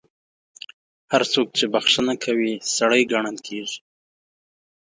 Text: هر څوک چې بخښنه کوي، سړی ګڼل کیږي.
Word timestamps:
هر 1.11 1.23
څوک 1.33 1.47
چې 1.57 1.65
بخښنه 1.73 2.13
کوي، 2.23 2.53
سړی 2.77 3.01
ګڼل 3.11 3.37
کیږي. 3.47 3.77